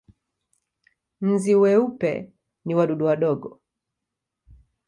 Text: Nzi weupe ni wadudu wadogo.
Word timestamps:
Nzi 1.29 1.53
weupe 1.61 2.11
ni 2.65 2.73
wadudu 2.77 3.03
wadogo. 3.09 3.49